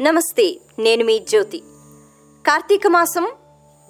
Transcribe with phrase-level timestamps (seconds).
[0.00, 1.58] నమస్తే నేను మీ జ్యోతి.
[2.46, 3.28] కార్తీక మాసం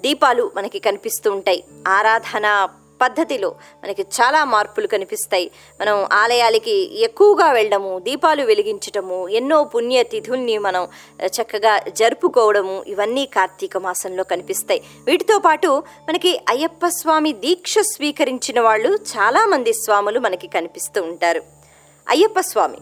[0.00, 1.64] దీపాలు మనకి కనిపిస్తూ ఉంటాయి.
[1.88, 2.68] ఆరాధన
[3.00, 3.54] పద్ధతిలో
[3.84, 5.50] మనకి చాలా మార్పులు కనిపిస్తాయి.
[5.80, 10.88] మనం ఆలయాలకి ఎక్కువగా వెళ్ళడము దీపాలు వెలిగించటము ఎన్నో పుణ్యతిథుల్ని మనం
[11.26, 14.82] చక్కగా జరుపుకోవడము ఇవన్నీ కార్తీక మాసంలో కనిపిస్తాయి.
[15.04, 21.42] వీటితో పాటు మనకి అయ్యప్ప స్వామి దీక్ష స్వీకరించిన వాళ్ళు చాలామంది స్వాములు మనకి కనిపిస్తూ ఉంటారు.
[22.08, 22.78] అయ్యప్ప స్వామి.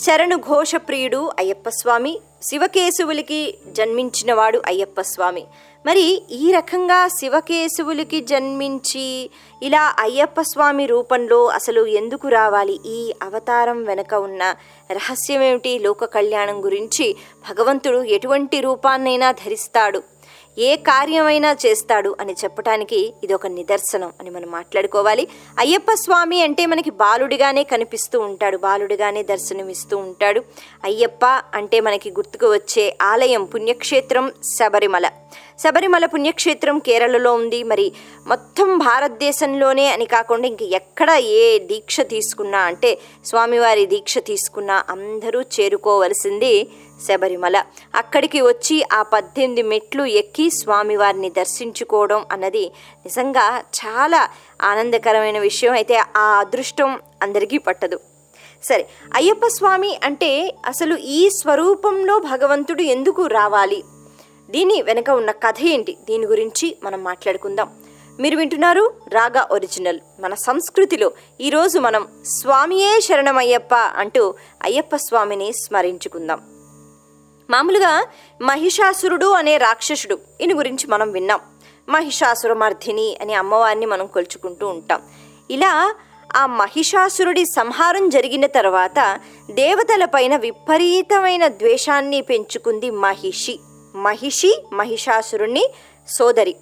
[0.00, 5.44] శరణు ఘోషప్రియుడు అయ్యప్ప స్వామి శివకేశవులకి జన్మించినవాడు అయ్యప్ప స్వామి
[5.86, 9.30] మరి ఈ రకంగా శివకేశవులకి జన్మించి
[9.62, 12.80] ఇలా అయ్యప్ప స్వామి రూపంలో అసలు ఎందుకు రావాలి?
[12.86, 14.54] ఈ అవతారం వెనుక ఉన్న
[14.90, 17.16] రహస్యం ఏమిటి లోక కళ్యాణం గురించి
[17.50, 20.02] భగవంతుడు ఎటువంటి రూపాన్నైనా ధరిస్తాడు.
[20.58, 25.28] ఏ కార్యమైనా చేస్తాడు అని చెప్పటానికి ఇది ఒక నిదర్శనం అని మనం మాట్లాడుకోవాలి.
[25.58, 30.42] అయ్యప్ప స్వామి అంటే మనకి బాలుడిగానే కనిపిస్తూ ఉంటాడు బాలుడిగానే దర్శనమిస్తూ ఉంటాడు.
[30.84, 35.10] అయ్యప్ప అంటే మనకి గుర్తుకు వచ్చే ఆలయం పుణ్యక్షేత్రం శబరిమల.
[35.58, 37.62] శబరిమల పుణ్యక్షేత్రం కేరళలో ఉంది.
[37.62, 37.92] మరి
[38.26, 46.68] మొత్తం భారతదేశంలోనే అని కాకుండా ఇంక ఎక్కడ ఏ దీక్ష తీసుకున్నా అంటే స్వామివారి దీక్ష తీసుకున్నా అందరూ చేరుకోవలసింది
[47.08, 47.64] శబరిమల.
[47.94, 52.72] అక్కడికి వచ్చి ఆ పద్దెనిమిది మెట్లు ఎక్కి స్వామివారిని దర్శించుకోవడం అన్నది
[53.04, 54.28] నిజంగా చాలా
[54.62, 55.72] ఆనందకరమైన విషయం.
[55.72, 58.00] అయితే ఆ అదృష్టం అందరికీ పట్టదు.
[58.62, 63.84] సరే అయ్యప్ప స్వామి అంటే అసలు ఈ స్వరూపంలో భగవంతుడు ఎందుకు రావాలి?
[64.50, 65.96] దీని వెనక ఉన్న కథ ఏంటి?
[66.08, 67.70] దీని గురించి మనం మాట్లాడుకుందాం.
[68.20, 69.98] మీరు వింటున్నారు రాగా ఒరిజినల్.
[70.20, 76.59] మన సంస్కృతిలో ఈరోజు మనం స్వామియే శరణమయ్యప్ప అంటూ అయ్యప్ప స్వామిని స్మరించుకుందాం.
[77.50, 78.06] మామూలుగా
[78.42, 80.18] మహిషాసురుడు అనే రాక్షసుడు.
[80.40, 81.40] ఈయన గురించి మనం విన్నాం.
[81.88, 85.02] మహిషాసురమర్ధిని అనే అమ్మవారిని మనం కొలుచుకుంటూ ఉంటాం.
[85.50, 85.94] ఇలా
[86.36, 93.60] ఆ మహిషాసురుడి సంహారం జరిగిన తర్వాత దేవతలపైన విపరీతమైన ద్వేషాన్ని పెంచుకుంది మహిషి.
[93.96, 95.68] మహిషి మహిషాసురుణ్ణి
[96.08, 96.56] సోదరి.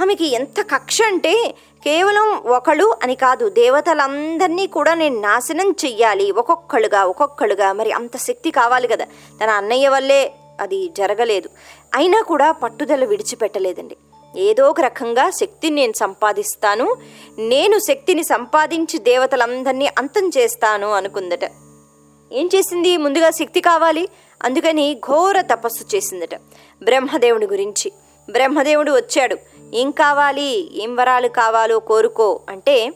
[0.00, 6.30] ఆమెకి ఎంత కక్ష అంటే కేవలం ఒకళ్ళు అని కాదు దేవతలందరినీ కూడా నేను నాశనం చెయ్యాలి.
[6.30, 7.72] ఒక్కొక్కళ్ళుగా ఒక్కొక్కళ్ళుగా.
[7.72, 9.04] మరి అంత శక్తి కావాలి కదా.
[9.44, 11.48] తన అన్నయ్య వల్లే అది జరగలేదు.
[11.94, 13.96] అయినా కూడా పట్టుదల విడిచిపెట్టలేదండి.
[14.36, 16.96] ఏదో ఒక రకంగా శక్తిని నేను సంపాదిస్తాను.
[17.38, 21.44] నేను శక్తిని సంపాదించి దేవతలందరినీ అంతం చేస్తాను అనుకుందట.
[22.32, 22.96] ఏం చేసింది?
[22.96, 24.08] ముందుగా శక్తి కావాలి.
[24.42, 26.34] అందుకని ఘోర తపస్సు చేసిందట
[26.82, 27.92] బ్రహ్మదేవుడి గురించి.
[28.30, 29.36] బ్రహ్మదేవుడు వచ్చాడు.
[29.72, 30.82] ఏం కావాలి?
[30.82, 32.92] ఏం వరాలు కావాలో కోరుకో అంటే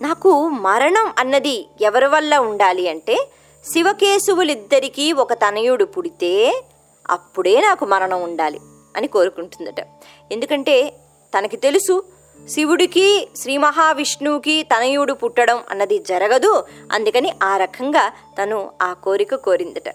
[0.00, 3.28] నాకు మరణం అన్నది ఎవరి వల్ల ఉండాలి అంటే
[3.72, 6.64] శివకేశవులిద్దరికీ ఒక తనయుడు పుడితే
[7.10, 8.60] అప్పుడే నాకు మరణం ఉండాలి
[8.96, 9.86] అని కోరుకుంటుందట.
[10.32, 10.94] ఎందుకంటే
[11.38, 12.04] తనకి తెలుసు
[12.48, 16.66] శివుడికి శ్రీ మహావిష్ణువుకి తనయుడు పుట్టడం అన్నది జరగదు.
[16.92, 18.12] అందుకని ఆ రకంగా
[18.42, 19.88] తను ఆ కోరిక కోరిందట.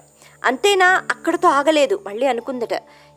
[0.44, 1.04] అంతేనా?
[1.12, 2.00] అక్కడతో ఆగలేదు.
[2.08, 2.74] మళ్ళీ అనుకుందట.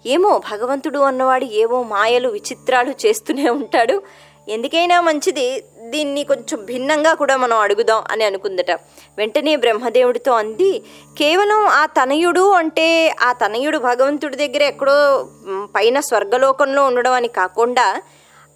[0.06, 4.02] ఏమో భగవంతుడు అన్నవాడు ఏవో మాయలు విచిత్రాలు చేస్తూనే ఉంటాడు.
[4.48, 8.70] ఎందుకైనా మంచిది దీన్ని కొంచెం భిన్నంగా కూడా మనం అడుగుదాం అని అనుకుందట.
[9.18, 10.82] వెంటనే బ్రహ్మదేవుడితో అంది
[11.18, 15.28] కేవలం ఆ తనయుడు అంటే ఆ తనయుడు భగవంతుడి దగ్గర ఎక్కడో
[15.74, 18.02] పైన స్వర్గలోకంలో ఉండడం అని కాకుండా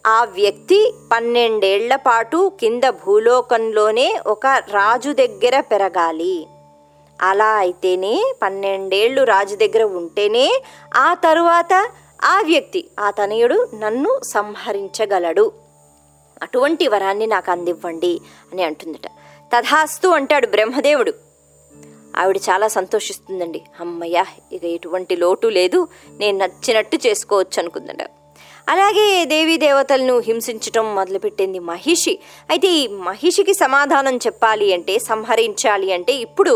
[0.07, 6.47] ఆ వ్యక్తి పన్నెండేళ్ళ పాటు కింద భూలోకంలోనే ఒక రాజు దగ్గర పెరగాలి.
[7.23, 10.63] అలా అయితేనే పన్నెండేళ్ళు రాజు దగ్గర ఉంటేనే
[10.97, 11.91] ఆ తరువాత
[12.25, 15.53] ఆ వ్యక్తి ఆ తనయుడు నన్ను సంహరించగలడు.
[16.43, 18.21] అటువంటి వరాన్ని నాకు అందివ్వండి
[18.53, 19.07] అని అంటుందట.
[19.57, 21.13] తథాస్తు అంటాడు బ్రహ్మదేవుడు.
[22.17, 23.63] ఆవిడ చాలా సంతోషిస్తుందండి.
[23.81, 25.89] అమ్మయ్యా ఇక ఎటువంటి లోటు లేదు.
[26.11, 28.11] నేను నచ్చినట్టు చేసుకోవచ్చు అనుకుందట.
[28.69, 32.15] అలాగే దేవీ దేవతలను హింసించటం మొదలుపెట్టింది మహిషి.
[32.51, 36.55] అయితే ఈ మహిషికి సమాధానం చెప్పాలి అంటే సంహరించాలి అంటే ఇప్పుడు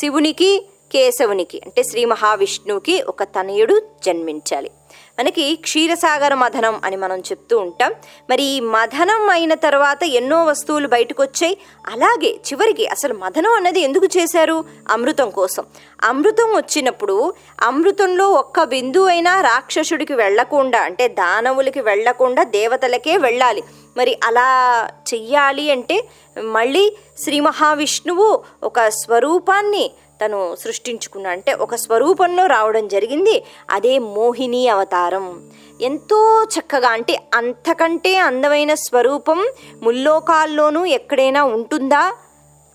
[0.00, 0.50] శివునికి
[0.94, 4.70] కేశవునికి అంటే శ్రీ మహావిష్ణువుకి ఒక తనయుడు జన్మించాలి.
[5.18, 7.94] మనకి క్షీరసాగర మథనం అని మనం చెప్తూ ఉంటాం.
[8.30, 11.58] మరి ఈ మథనం అయిన తర్వాత ఎన్నో వస్తువులు బయటకు వచ్చాయి
[11.88, 14.64] అలాగే చివరికి అసలు మథనం అన్నది ఎందుకు చేశారు?
[14.88, 15.64] అమృతం కోసం.
[16.02, 23.64] అమృతం వచ్చినప్పుడు అమృతంలో ఒక్క బిందువు అయినా రాక్షసుడికి వెళ్ళకుండా అంటే దానవులకి వెళ్ళకుండా దేవతలకే వెళ్ళాలి.
[23.96, 26.08] మరి అలా చెయ్యాలి అంటే
[26.42, 29.90] మళ్ళీ శ్రీ మహావిష్ణువు ఒక స్వరూపాన్ని
[30.22, 33.44] తను సృష్టించుకున్న అంటే ఒక స్వరూపంలో రావడం జరిగింది.
[33.70, 35.50] అదే మోహిని అవతారం.
[35.80, 39.46] ఎంతో చక్కగా అంటే అంతకంటే అందమైన స్వరూపం
[39.82, 42.14] ముల్లోకాల్లోనూ ఎక్కడైనా ఉంటుందా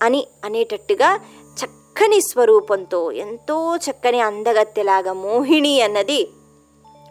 [0.02, 1.20] అని అనేటట్టుగా
[1.60, 6.28] చక్కని స్వరూపంతో ఎంతో చక్కని అందగత్తెలాగా మోహిని అన్నది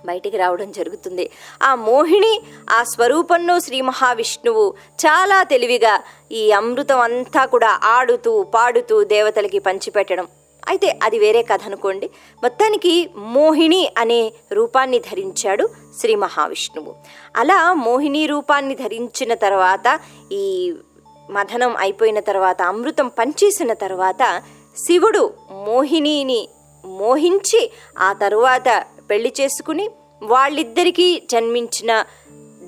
[0.06, 1.30] బయటికి రావడం జరుగుతుంది.
[1.64, 4.74] ఆ మోహిని ఆ స్వరూపంలో శ్రీ మహావిష్ణువు
[5.06, 10.28] చాలా తెలివిగా ఈ అమృతం అంతా కూడా ఆడుతూ పాడుతూ దేవతలకి పంచిపెట్టడం.
[10.68, 12.10] అయితే అది వేరే కథ అనుకోండి.
[12.44, 16.96] మొత్తానికి మోహిని అనే రూపాన్ని ధరించాడు శ్రీ మహావిష్ణువు.
[17.36, 20.00] అలా మోహిని రూపాన్ని ధరించిన తర్వాత
[20.32, 20.76] ఈ
[21.32, 24.44] మథనం అయిపోయిన తర్వాత అమృతం పంచేసిన తర్వాత
[24.78, 26.50] శివుడు మోహినిని
[26.86, 29.90] మోహించి ఆ తరువాత పెళ్ళి చేసుకుని
[30.24, 32.06] వాళ్ళిద్దరికీ జన్మించిన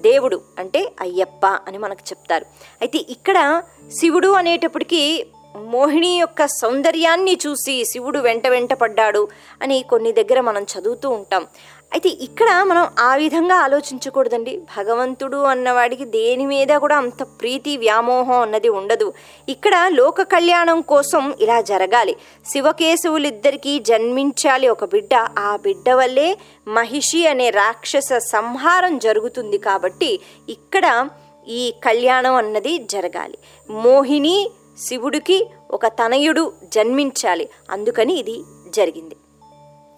[0.01, 2.45] దేవుడు అంటే అయ్యప్ప అని మనకు చెప్తారు.
[2.81, 5.25] అయితే ఇక్కడ శివుడు అనేటప్పటికీ
[5.55, 9.27] మోహిని యొక్క సౌందర్యాన్ని చూసి శివుడు వెంట వెంట పడ్డాడు
[9.61, 11.47] అని కొన్ని దగ్గర మనం చదువుతూ ఉంటాం.
[11.93, 14.51] అయితే ఇక్కడ మనం ఆ విధంగా ఆలోచించకూడదండి.
[14.77, 19.13] భగవంతుడు అన్నవాడికి దేని మీద కూడా అంత ప్రీతి వ్యామోహం అన్నది ఉండదు.
[19.49, 22.15] ఇక్కడ లోక కళ్యాణం కోసం ఇలా జరగాలి.
[22.45, 25.13] శివకేశవులిద్దరికీ జన్మించాలి ఒక బిడ్డ.
[25.39, 26.37] ఆ బిడ్డ వల్లే
[26.67, 30.19] మహిషి అనే రాక్షస సంహారం జరుగుతుంది కాబట్టి
[30.49, 31.09] ఇక్కడ
[31.47, 33.37] ఈ కళ్యాణం అన్నది జరగాలి.
[33.69, 34.37] మోహిని
[34.77, 37.49] శివుడికి ఒక తనయుడు జన్మించాలి.
[37.69, 38.37] అందుకని ఇది
[38.69, 39.15] జరిగింది.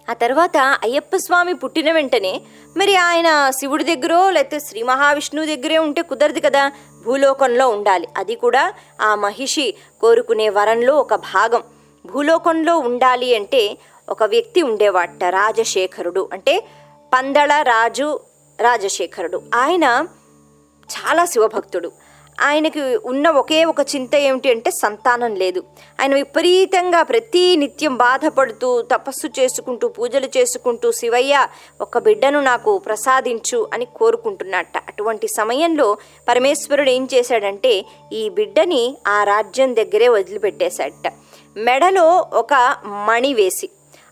[0.09, 2.41] ఆ తర్వాత అయ్యప్ప స్వామి పుట్టిన వెంటనే
[2.77, 6.71] మరి ఆయన శివుడి దగ్గరో లేకపోతే శ్రీ మహావిష్ణువు దగ్గరే ఉంటే కుదరదు కదా
[7.05, 8.07] భూలోకంలో ఉండాలి.
[8.17, 11.63] అది కూడా ఆ మహిషి కోరుకునే వరంలో ఒక భాగం.
[12.05, 13.77] భూలోకంలో ఉండాలి అంటే
[14.09, 16.29] ఒక వ్యక్తి ఉండేవాట రాజశేఖరుడు.
[16.33, 16.67] అంటే
[17.13, 18.19] పందళ రాజు
[18.61, 19.41] రాజశేఖరుడు.
[19.55, 20.07] ఆయన
[20.91, 21.91] చాలా శివభక్తుడు.
[22.39, 25.63] ఆయనకి ఉన్న ఒకే ఒక చింత ఏమిటి అంటే సంతానం లేదు.
[26.01, 31.47] ఆయన విపరీతంగా ప్రతి నిత్యం బాధపడుతూ తపస్సు చేసుకుంటూ పూజలు చేసుకుంటూ శివయ్య
[31.81, 34.77] ఒక బిడ్డను నాకు ప్రసాదించు అని కోరుకుంటున్నట్ట.
[34.77, 35.97] అటువంటి సమయంలో
[36.29, 41.13] పరమేశ్వరుడు ఏం చేశాడంటే ఈ బిడ్డని ఆ రాజ్యం దగ్గరే వదిలిపెట్టేశాడట.
[41.57, 42.53] మెడలో ఒక
[42.85, 43.69] మణి వేసి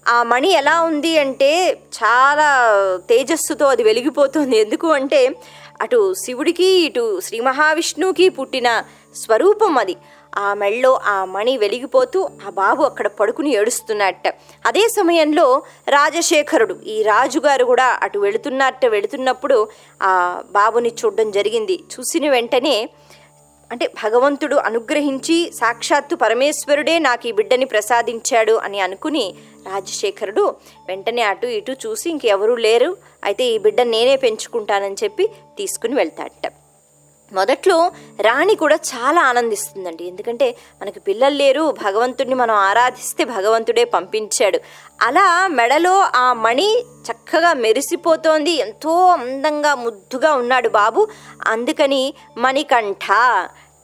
[0.07, 2.48] ఆ మణి ఎలా ఉంది అంటే చాలా
[3.10, 4.57] తేజస్సుతో అది వెలిగిపోతుంది.
[4.57, 5.30] ఎందుకు అంటే
[5.81, 8.70] అటు శివుడికి ఇటు శ్రీ మహావిష్ణువుకి పుట్టిన
[9.16, 9.96] స్వరూపం అది.
[10.38, 14.28] ఆ మెళ్ళో ఆ మణి వెలిగిపోతూ ఆ బాబు అక్కడ పడుకుని ఏడుస్తున్నట్ట.
[14.66, 19.58] అదే సమయంలో రాజశేఖరుడు ఈ రాజుగారు కూడా అటు వెళుతున్నట్ట వెళుతున్నప్పుడు
[20.04, 20.12] ఆ
[20.52, 21.78] బాబుని చూడడం జరిగింది.
[21.94, 22.76] చూసిన వెంటనే
[23.71, 29.36] అంటే భగవంతుడు అనుగ్రహించి సాక్షాత్తు పరమేశ్వరుడే నాకు ఈ బిడ్డని ప్రసాదించాడు అని అనుకుని
[29.74, 30.56] రాజశేఖరుడు
[30.88, 32.98] వెంటనే అటు ఇటు చూసి ఇంకెవరూ లేరు.
[33.24, 35.27] అయితే ఈ బిడ్డ నేనే పెంచుకుంటానని చెప్పి
[35.57, 36.51] తీసుకుని వెళ్తాడట.
[37.33, 40.04] మొదట్లో రాణి కూడా చాలా ఆనందిస్తుందండి.
[40.04, 44.60] ఎందుకంటే మనకి పిల్లలు లేరు భగవంతుడిని మనం ఆరాధిస్తే భగవంతుడే పంపించాడు.
[45.01, 48.52] అలా మెడలో ఆ మణి చక్క చక్కగా మెరిసిపోతోంది.
[48.52, 51.08] ఎంతో అందంగా ముద్దుగా ఉన్నాడు బాబు.
[51.48, 53.12] అందుకని మణికంఠ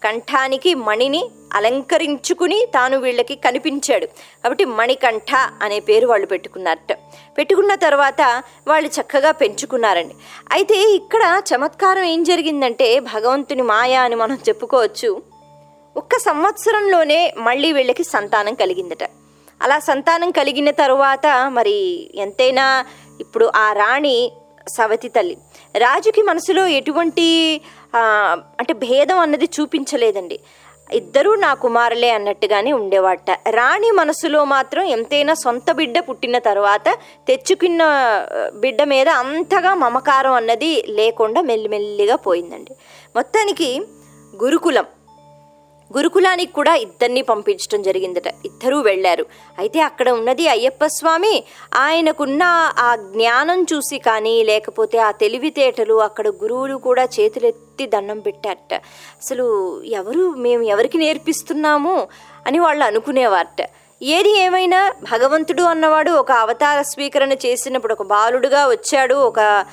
[0.03, 4.05] కంఠానికి మణిని అలంకరించుకుని తాను వీళ్ళకి కనిపించాడు.
[4.05, 6.97] కాబట్టి మణికంఠ అనే పేరు వాళ్ళు పెట్టుకున్నారట.
[7.37, 10.13] పెట్టుకున్న తర్వాత వాళ్ళు చక్కగా పెంచుకున్నారండి.
[10.51, 15.21] అయితే ఇక్కడ చమత్కారం ఏం జరిగిందంటే భగవంతుని మాయ అని మనం చెప్పుకోవచ్చు.
[15.97, 19.09] ఒక్క సంవత్సరంలోనే మళ్ళీ వీళ్ళకి సంతానం కలిగిందట.
[19.61, 22.85] అలా సంతానం కలిగిన తరువాత మరి ఎంతైనా
[23.19, 24.17] ఇప్పుడు ఆ రాణి
[24.67, 25.35] సవతి తల్లి.
[25.77, 27.25] రాజుకి మనసులో ఎటువంటి
[28.59, 30.37] అంటే భేదం అన్నది చూపించలేదండి.
[30.89, 33.29] ఇద్దరూ నా కుమారులే అన్నట్టుగానే ఉండేవాట.
[33.49, 36.87] రాణి మనసులో మాత్రం ఎంతైనా సొంత బిడ్డ పుట్టిన తర్వాత
[37.27, 37.81] తెచ్చుకున్న
[38.55, 42.75] బిడ్డ మీద అంతగా మమకారం అన్నది లేకుండా మెల్లిమెల్లిగా పోయిందండి.
[43.15, 43.69] మొత్తానికి
[44.43, 44.87] గురుకులం
[45.93, 48.27] గురుకులానికి కూడా ఇద్దరిని పంపించడం జరిగిందట.
[48.27, 49.25] ఇద్దరూ వెళ్ళారు.
[49.59, 51.43] అయితే అక్కడ ఉన్నది అయ్యప్ప స్వామి
[51.75, 52.43] ఆయనకున్న
[52.77, 58.73] ఆ జ్ఞానం చూసి కానీ లేకపోతే ఆ తెలివితేటలు అక్కడ గురువులు కూడా చేతులెత్తి దండం పెట్టారట.
[59.23, 59.45] అసలు
[59.85, 62.07] ఎవరు మేము ఎవరికి నేర్పిస్తున్నాము
[62.47, 63.61] అని వాళ్ళు అనుకునేవారట.
[64.01, 69.65] ఏది ఏమైనా భగవంతుడు అన్నవాడు ఒక అవతార స్వీకరణ చేసినప్పుడు ఒక బాలుడుగా వచ్చాడు ఒక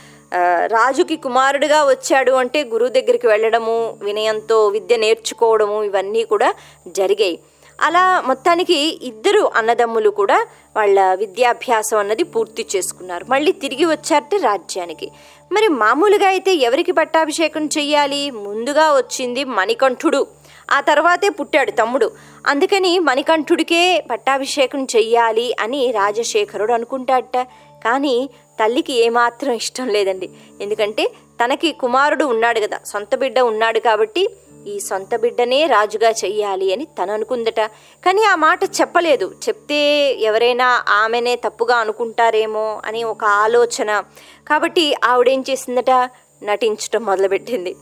[0.67, 6.55] రాజుకి కుమారుడిగా వచ్చాడు అంటే గురువు దగ్గరికి వెళ్ళడము వినయంతో విద్య నేర్చుకోవడము ఇవన్నీ కూడా
[6.89, 7.39] జరిగాయి.
[7.81, 10.47] అలా మొత్తానికి ఇద్దరు అన్నదమ్ములు కూడా
[10.77, 13.27] వాళ్ళ విద్యాభ్యాసం అన్నది పూర్తి చేసుకున్నారు.
[13.29, 15.11] మళ్ళీ తిరిగి వచ్చారట రాజ్యానికి.
[15.53, 18.31] మరి మామూలుగా అయితే ఎవరికి పట్టాభిషేకం చెయ్యాలి?
[18.31, 20.27] ముందుగా వచ్చింది మణికంఠుడు.
[20.71, 22.11] ఆ తర్వాతే పుట్టాడు తమ్ముడు.
[22.47, 27.47] అందుకని మణికంఠుడికే పట్టాభిషేకం చెయ్యాలి అని రాజశేఖరుడు అనుకుంటాడట.
[27.83, 30.31] కానీ తల్లికి ఏమాత్రం ఇష్టం లేదండి.
[30.61, 31.12] ఎందుకంటే
[31.45, 34.31] తనకి కుమారుడు ఉన్నాడు కదా సొంత బిడ్డ ఉన్నాడు కాబట్టి
[34.67, 37.61] ఈ సొంత బిడ్డనే రాజుగా చెయ్యాలి అని తను అనుకుందట.
[38.07, 39.35] కానీ ఆ మాట చెప్పలేదు.
[39.49, 44.03] చెప్తే ఎవరైనా ఆమెనే తప్పుగా అనుకుంటారేమో అని ఒక ఆలోచన.
[44.49, 45.91] కాబట్టి ఆవిడేం చేసిందట?
[46.43, 47.77] నటించడం మొదలుపెట్టింది.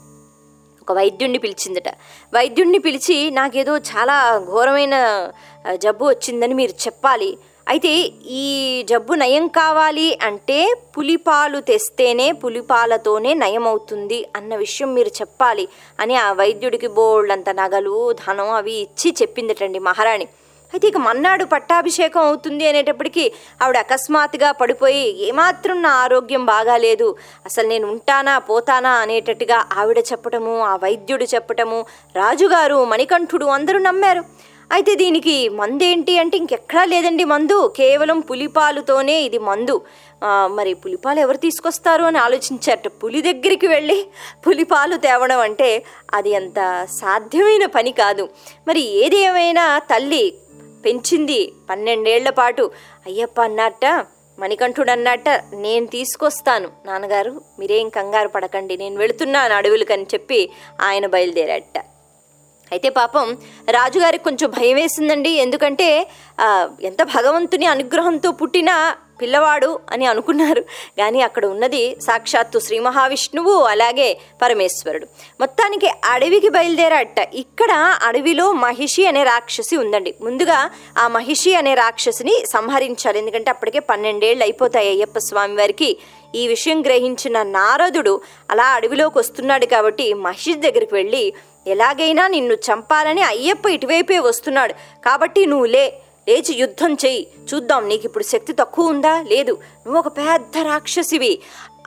[0.82, 1.88] ఒక వైద్యుణ్ణి పిలిచిందట.
[2.34, 5.28] వైద్యుణ్ణి పిలిచి నాకేదో చాలా ఘోరమైన
[5.74, 7.38] జబ్బు వచ్చిందని మీరు చెప్పాలి.
[7.66, 7.92] అయితే
[8.40, 8.46] ఈ
[8.90, 10.58] జబ్బు నయం కావాలి అంటే
[10.96, 15.68] పులిపాలు తెస్తేనే పులిపాలతోనే నయం అవుతుంది అన్న విషయం మీరు చెప్పాలి
[16.00, 20.28] అని ఆ వైద్యుడికి బోల్డంత నగలు ధనం అవి ఇచ్చి చెప్పిందిటండి మహారాణి.
[20.72, 27.86] అయితే ఇక మన్నాడు పట్టాభిషేకం అవుతుంది అనేటప్పటికీ ఆవిడ అకస్మాత్తుగా పడిపోయి ఏమాత్రం నా ఆరోగ్యం బాగాలేదు అసలు నేను
[27.92, 31.80] ఉంటానా పోతానా అనేటట్టుగా ఆవిడ చెప్పటము ఆ వైద్యుడు చెప్పటము
[32.16, 34.22] రాజుగారు మణికంఠుడు అందరూ నమ్మారు.
[34.74, 37.56] అయితే దీనికి మందు ఏంటి అంటే ఇంకెక్కడా లేదండి మందు.
[37.78, 39.76] కేవలం పులిపాలుతోనే ఇది మందు.
[40.56, 42.88] మరి పులిపాలు ఎవరు తీసుకొస్తారు అని ఆలోచించారట.
[43.02, 43.98] పులి దగ్గరికి వెళ్ళి
[44.46, 45.70] పులిపాలు తేవడం అంటే
[46.14, 48.26] అది అంత సాధ్యమైన పని కాదు.
[48.68, 50.24] మరి ఏది ఏమైనా తల్లి
[50.86, 52.70] పెంచింది పన్నెండేళ్ళ పాటు.
[53.06, 53.84] అయ్యప్ప అన్నట్ట
[54.38, 55.28] మణికంఠుడు అన్నట్ట
[55.64, 56.68] నేను తీసుకొస్తాను.
[56.86, 58.76] నాన్నగారు మీరేం కంగారు పడకండి.
[58.76, 60.40] నేను వెళుతున్నాను అడవులకని చెప్పి
[60.80, 61.78] ఆయన బయలుదేరట
[62.72, 63.26] అయితే పాపం
[63.68, 65.30] రాజుగారికి కొంచెం భయం వేసిందండి.
[65.44, 65.90] ఎందుకంటే
[66.90, 68.72] ఎంత భగవంతుని అనుగ్రహంతో పుట్టిన
[69.20, 70.60] పిల్లవాడు అని అనుకున్నారు.
[70.98, 74.06] కానీ అక్కడ ఉన్నది సాక్షాత్తు శ్రీ మహావిష్ణువు అలాగే
[74.42, 75.06] పరమేశ్వరుడు.
[75.40, 77.18] మొత్తానికి అడవికి బయలుదేరట.
[77.42, 77.72] ఇక్కడ
[78.08, 80.14] అడవిలో మహిషి అనే రాక్షసి ఉందండి.
[80.22, 80.58] ముందుగా
[80.98, 83.18] ఆ మహిషి అనే రాక్షసిని సంహరించాలి.
[83.18, 85.90] ఎందుకంటే అప్పటికే పన్నెండేళ్ళు అయిపోతాయి అయ్యప్ప స్వామి వారికి.
[86.34, 91.24] ఈ విషయం గ్రహించిన నారదుడు అలా అడవిలోకి వస్తున్నాడు కాబట్టి మహిషి దగ్గరికి వెళ్ళి
[91.66, 94.72] ఎలాగైనా నిన్ను చంపాలని అయ్యప్ప ఇటువైపే వస్తున్నాడు.
[95.04, 97.26] కాబట్టి నువ్వు లే లేచి యుద్ధం చెయ్యి.
[97.54, 99.20] చూద్దాం నీకు ఇప్పుడు శక్తి తక్కువ ఉందా?
[99.20, 99.52] లేదు.
[99.86, 101.40] నువ్వు ఒక పెద్ద రాక్షసివి.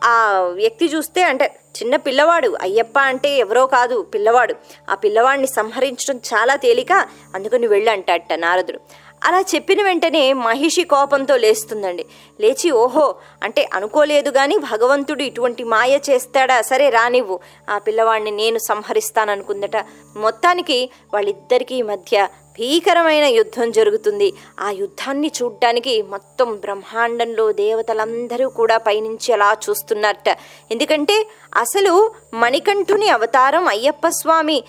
[0.03, 2.57] ఆ వ్యక్తి చూస్తే అంటే చిన్న పిల్లవాడు.
[2.61, 4.55] అయ్యప్ప అంటే ఎవరో కాదు పిల్లవాడు.
[4.89, 6.91] ఆ పిల్లవాడిని సంహరించడం చాలా తేలిక.
[7.35, 8.79] అందుకని వెళ్ళంటట నారదుడు.
[9.23, 12.05] అలా చెప్పిన వెంటనే మహిషి కోపంతో లేస్తుందండి.
[12.41, 16.61] లేచి ఓహో అంటే అనుకోలేదు కానీ భగవంతుడు ఇటువంటి మాయ చేస్తాడా?
[16.61, 17.39] సరే రానివ్వు
[17.69, 19.77] ఆ పిల్లవాడిని నేను సంహరిస్తాననుకుందట.
[20.15, 22.27] మొత్తానికి వాళ్ళిద్దరికీ మధ్య
[22.59, 24.33] భీకరమైన యుద్ధం జరుగుతుంది.
[24.59, 30.29] ఆ యుద్ధాన్ని చూడ్డానికి మొత్తం బ్రహ్మాండంలో దేవతలందరూ కూడా పైనుంచి అలా చూస్తున్నట్ట.
[30.71, 34.63] ఎందుకంటే అసలు మణికంఠుని అవతారం అయ్యప్ప స్వామి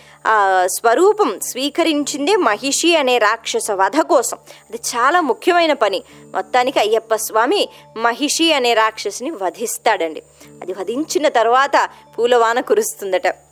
[0.66, 4.38] స్వరూపం స్వీకరించిందే మహిషి అనే రాక్షస వధ కోసం.
[4.70, 6.02] అది చాలా ముఖ్యమైన పని.
[6.34, 10.22] మొత్తానికి అయ్యప్ప స్వామి మహిషి అనే రాక్షసిని వధిస్తాడండి.
[10.62, 13.43] అది వధించిన తర్వాత పూలవాన కురుస్తుందట.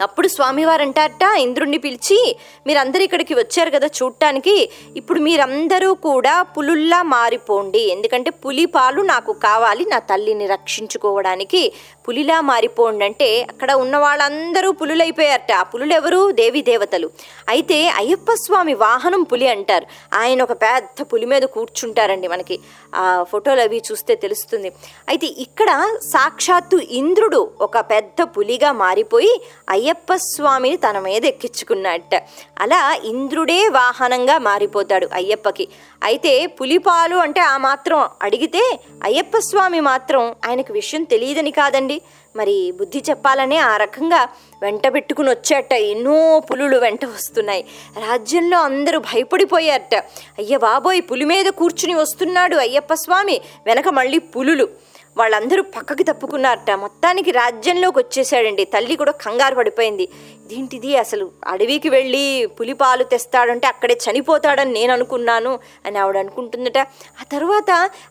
[0.00, 2.36] అప్పుడు స్వామివారు అంటారట ఇంద్రుణ్ణి పిలిచి
[2.66, 7.82] మీరందరూ ఇక్కడికి వచ్చారు కదా చూడటానికి ఇప్పుడు మీరందరూ కూడా పులుల్లా మారిపోండి.
[7.90, 11.72] ఎందుకంటే పులి పాలు నాకు కావాలి నా తల్లిని రక్షించుకోవడానికి.
[12.08, 15.52] పులిలా మారిపోండి అంటే అక్కడ ఉన్న వాళ్ళందరూ పులులైపోయారట.
[15.52, 16.32] ఆ పులులెవరు?
[16.32, 17.10] దేవి దేవతలు.
[17.48, 19.86] అయితే అయ్యప్ప స్వామి వాహనం పులి అంటారు.
[20.14, 22.60] ఆయన ఒక పెద్ద పులి మీద కూర్చుంటారండి మనకి.
[22.94, 24.72] ఆ ఫోటోలు అవి చూస్తే తెలుస్తుంది.
[25.08, 32.14] అయితే ఇక్కడ సాక్షాత్తు ఇంద్రుడు ఒక పెద్ద పులిగా మారిపోయి అయ్యప్ప స్వామిని తన మీద ఎక్కించుకున్నట్ట.
[32.58, 35.68] అలా ఇంద్రుడే వాహనంగా మారిపోతాడు అయ్యప్పకి.
[36.04, 41.97] అయితే పులిపాలు అంటే ఆ మాత్రం అడిగితే అయ్యప్ప స్వామి మాత్రం ఆయనకు విషయం తెలియదని కాదండి.
[42.36, 44.28] మరి బుద్ధి చెప్పాలనే ఆ రకంగా
[44.62, 45.72] వెంట పెట్టుకుని వచ్చాట.
[45.72, 47.64] ఎన్నో పులులు వెంట వస్తున్నాయి.
[48.10, 49.94] రాజ్యంలో అందరూ భయపడిపోయారట
[50.38, 53.40] అయ్య బాబోయ్ పులి మీద కూర్చుని వస్తున్నాడు అయ్యప్ప స్వామి.
[53.66, 54.68] వెనక మళ్ళీ పులులు.
[55.16, 56.70] వాళ్ళందరూ పక్కకి తప్పుకున్నారట.
[56.70, 60.08] మొత్తానికి రాజ్యంలోకి వచ్చేసాడండి తల్లి కూడా కంగారు పడిపోయింది.
[60.48, 62.22] ఇదేంటిది అసలు అడవికి వెళ్ళి
[62.58, 65.52] పులిపాలు తెస్తాడంటే అక్కడే చనిపోతాడని నేను అనుకున్నాను
[65.86, 66.78] అని ఆవిడ అనుకుంటుందట.
[67.20, 67.70] ఆ తర్వాత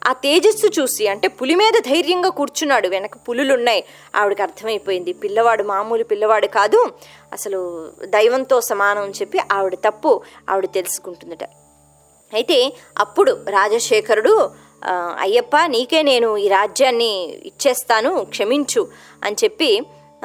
[0.09, 2.87] ఆ తేజస్సు చూసి అంటే పులి మీద ధైర్యంగా కూర్చున్నాడు.
[2.95, 3.81] వెనక పులులు ఉన్నాయి
[4.15, 5.13] ఆవిడకి అర్థమైపోయింది.
[5.23, 6.81] పిల్లవాడు మామూలు పిల్లవాడు కాదు.
[7.33, 7.61] అసలు
[8.15, 10.13] దైవంతో సమానం అని చెప్పి ఆవిడ తప్పు
[10.49, 11.43] ఆవిడ తెలుసుకుంటుందట.
[12.33, 12.59] అయితే
[12.99, 14.35] అప్పుడు రాజశేఖరుడు
[15.25, 17.13] అయ్యప్ప నీకే నేను ఈ రాజ్యాన్ని
[17.49, 18.81] ఇచ్చేస్తాను క్షమించు
[19.25, 19.69] అని చెప్పి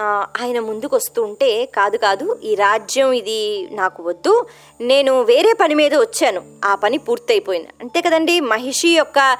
[0.00, 4.46] ఆయన ముందుకు వస్తుంటే కాదు కాదు ఈ రాజ్యం ఇది నాకు వద్దు.
[4.80, 6.42] నేను వేరే పని మీద వచ్చాను.
[6.64, 7.68] ఆ పని పూర్తయిపోయింది.
[7.80, 9.36] అంతే కదండి మహిషి యొక్క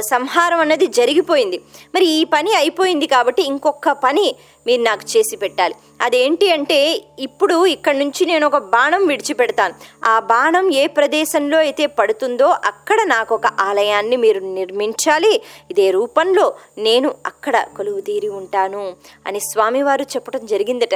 [0.00, 1.60] సంహారం అన్నది జరిగిపోయింది.
[1.94, 5.74] మరి ఈ పని అయిపోయింది కాబట్టి ఇంకొక పని మీరు నాకు చేసి పెట్టాలి.
[6.00, 6.78] అదేంటి అంటే
[7.18, 9.74] ఇప్పుడు ఇక్కడ నుంచి నేను ఒక బాణం విడిచిపెడతాను.
[10.04, 15.34] ఆ బాణం ఏ ప్రదేశంలో అయితే పడుతుందో అక్కడ నాకు ఒక ఆలయాన్ని మీరు నిర్మించాలి.
[15.70, 16.46] ఇదే రూపంలో
[16.78, 18.84] నేను అక్కడ కొలువు తీరి ఉంటాను
[19.26, 20.94] అని స్వామివారు చెప్పడం జరిగిందట.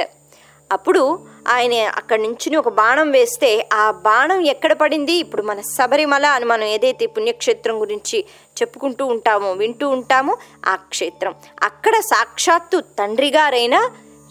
[0.71, 5.13] అప్పుడు ఆయన అక్కడి నుంచి ఒక బాణం వేస్తే ఆ బాణం ఎక్కడ పడింది?
[5.13, 8.25] ఇప్పుడు మన శబరిమల అని మనం ఏదైతే పుణ్యక్షేత్రం గురించి
[8.61, 11.35] చెప్పుకుంటూ ఉంటామో వింటూ ఉంటామో ఆ క్షేత్రం.
[11.63, 13.75] అక్కడ సాక్షాత్తు తండ్రి గారైన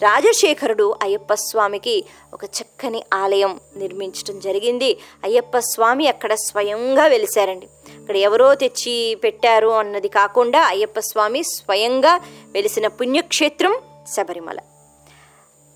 [0.01, 4.97] రాజశేఖరుడు అయ్యప్ప స్వామికి ఒక చక్కని ఆలయం నిర్మించడం జరిగింది.
[5.23, 7.67] అయ్యప్ప స్వామి అక్కడ స్వయంగా వెలిశారండి.
[7.99, 12.21] అక్కడ ఎవరో తెచ్చి పెట్టారు అన్నది కాకుండా అయ్యప్ప స్వామి స్వయంగా
[12.51, 13.75] వెలిసిన పుణ్యక్షేత్రం
[14.13, 14.57] శబరిమల.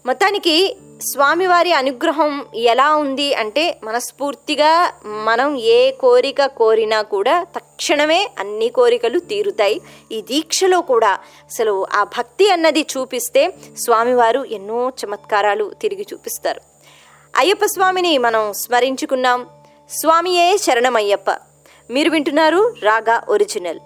[0.05, 9.19] మొత్తానికి స్వామివారి అనుగ్రహం ఎలా ఉంది అంటే మనస్ఫూర్తిగా మనం ఏ కోరిక కోరినా కూడా తక్షణమే అన్ని కోరికలు
[9.19, 9.81] తీరుతాయి.
[10.11, 11.09] ఈ దీక్షలో కూడా
[11.45, 16.61] అసలు ఆ భక్తి అన్నది చూపిస్తే స్వామివారు ఎన్నో చమత్కారాలు తిరిగి చూపిస్తారు.
[17.37, 19.47] అయ్యప్ప స్వామిని మనం స్మరించుకున్నాం.
[19.89, 21.31] స్వామియే శరణమయ్యప్ప.
[21.89, 23.79] మీరు వింటున్నారు రాగా ఒరిజినల్.